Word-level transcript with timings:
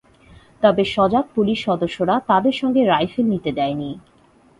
তবে 0.63 0.83
সজাগ 0.85 1.25
পুলিশ 1.35 1.57
সদস্যরা 1.65 2.15
তাদের 2.27 2.55
সঙ্গে 2.61 2.81
রাইফেল 2.83 3.25
নিতে 3.25 3.51
দেয়নি। 3.51 3.89